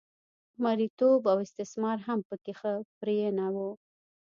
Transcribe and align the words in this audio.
مریتوب 0.63 1.21
او 1.31 1.37
استثمار 1.45 1.97
هم 2.07 2.19
په 2.29 2.35
کې 2.43 2.53
ښه 2.59 2.73
پرېنه 2.99 3.47
و 3.53 3.57